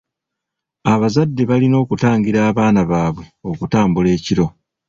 [0.93, 4.45] Abazadde balina okutangira abaana baabwe okutambula ekiro.